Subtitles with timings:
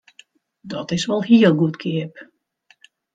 [0.71, 2.15] Dat is wol hiel goedkeap!